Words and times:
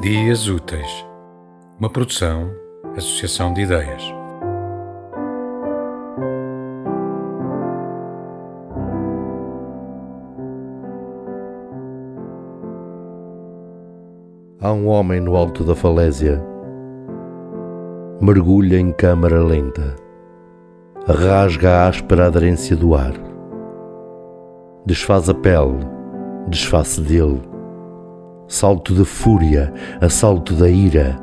Dias 0.00 0.48
Úteis, 0.48 1.06
uma 1.78 1.90
produção, 1.90 2.50
associação 2.96 3.52
de 3.52 3.60
ideias. 3.60 4.02
Há 14.58 14.72
um 14.72 14.86
homem 14.86 15.20
no 15.20 15.36
alto 15.36 15.62
da 15.62 15.74
falésia, 15.74 16.42
mergulha 18.22 18.80
em 18.80 18.92
câmara 18.92 19.44
lenta, 19.44 19.96
rasga 21.06 21.72
a 21.72 21.88
áspera 21.88 22.28
aderência 22.28 22.74
do 22.74 22.94
ar, 22.94 23.12
desfaz 24.86 25.28
a 25.28 25.34
pele, 25.34 25.84
desfaz 26.48 26.98
dele 26.98 27.59
salto 28.50 28.92
de 28.94 29.04
fúria, 29.04 29.72
assalto 30.00 30.54
da 30.54 30.68
ira. 30.68 31.16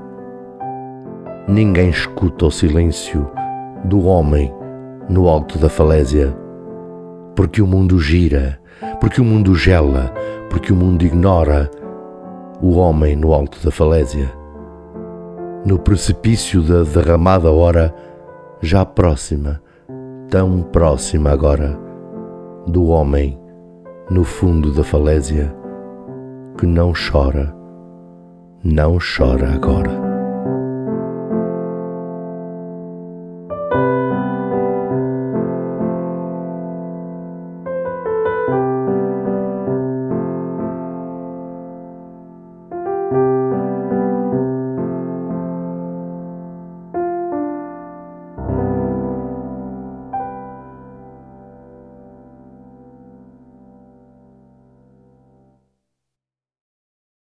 Ninguém 1.45 1.89
escuta 1.89 2.45
o 2.45 2.51
silêncio 2.51 3.29
do 3.83 4.05
homem 4.05 4.53
no 5.09 5.27
alto 5.27 5.59
da 5.59 5.67
falésia, 5.67 6.33
porque 7.35 7.61
o 7.61 7.67
mundo 7.67 7.99
gira, 7.99 8.57
porque 9.01 9.19
o 9.19 9.25
mundo 9.25 9.55
gela, 9.55 10.09
porque 10.49 10.71
o 10.71 10.75
mundo 10.75 11.03
ignora 11.03 11.69
o 12.61 12.77
homem 12.77 13.13
no 13.13 13.33
alto 13.33 13.61
da 13.61 13.71
falésia. 13.71 14.31
No 15.65 15.77
precipício 15.77 16.61
da 16.61 16.83
derramada 16.83 17.51
hora, 17.51 17.93
já 18.61 18.85
próxima, 18.85 19.61
tão 20.29 20.61
próxima 20.61 21.31
agora, 21.31 21.77
do 22.65 22.85
homem 22.85 23.37
no 24.09 24.23
fundo 24.23 24.71
da 24.71 24.83
falésia 24.83 25.53
que 26.57 26.65
não 26.65 26.91
chora, 26.93 27.53
não 28.63 28.97
chora 28.99 29.53
agora. 29.53 30.06